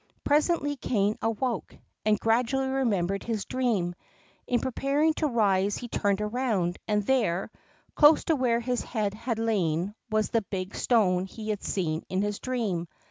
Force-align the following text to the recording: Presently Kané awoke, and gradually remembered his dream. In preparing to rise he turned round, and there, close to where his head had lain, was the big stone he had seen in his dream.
Presently 0.23 0.77
Kané 0.77 1.15
awoke, 1.21 1.75
and 2.05 2.19
gradually 2.19 2.69
remembered 2.69 3.21
his 3.23 3.45
dream. 3.45 3.93
In 4.47 4.59
preparing 4.59 5.13
to 5.17 5.27
rise 5.27 5.77
he 5.77 5.89
turned 5.89 6.21
round, 6.21 6.79
and 6.87 7.05
there, 7.05 7.51
close 7.93 8.23
to 8.23 8.35
where 8.35 8.59
his 8.61 8.81
head 8.81 9.13
had 9.13 9.37
lain, 9.37 9.93
was 10.09 10.29
the 10.31 10.41
big 10.41 10.73
stone 10.73 11.25
he 11.27 11.51
had 11.51 11.61
seen 11.63 12.01
in 12.09 12.23
his 12.23 12.39
dream. 12.39 12.87